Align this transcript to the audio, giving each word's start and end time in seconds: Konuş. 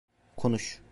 Konuş. 0.37 0.81